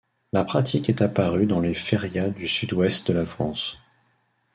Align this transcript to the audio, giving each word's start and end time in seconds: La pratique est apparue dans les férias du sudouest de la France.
La 0.33 0.43
pratique 0.43 0.89
est 0.89 1.03
apparue 1.03 1.45
dans 1.45 1.59
les 1.59 1.75
férias 1.75 2.29
du 2.29 2.47
sudouest 2.47 3.07
de 3.09 3.13
la 3.13 3.23
France. 3.27 3.77